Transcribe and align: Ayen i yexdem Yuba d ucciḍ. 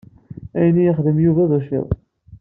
Ayen 0.57 0.79
i 0.81 0.83
yexdem 0.85 1.17
Yuba 1.23 1.49
d 1.49 1.51
ucciḍ. 1.57 1.87